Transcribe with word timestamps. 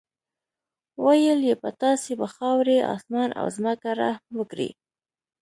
ویل 1.05 1.39
یې 1.49 1.55
په 1.63 1.69
تاسې 1.81 2.11
به 2.19 2.27
خاورې، 2.35 2.77
اسمان 2.95 3.29
او 3.39 3.45
ځمکه 3.57 3.89
رحم 4.01 4.31
وکړي. 4.39 4.69